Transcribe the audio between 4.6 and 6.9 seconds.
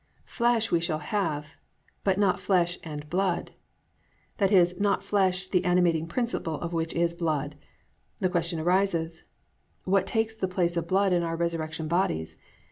not flesh, the animating principle of